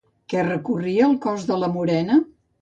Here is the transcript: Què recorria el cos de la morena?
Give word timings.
Què 0.31 0.45
recorria 0.45 1.03
el 1.09 1.13
cos 1.27 1.45
de 1.51 1.59
la 1.65 1.71
morena? 1.77 2.19